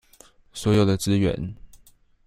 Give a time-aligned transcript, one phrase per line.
[0.51, 1.53] 所有的資源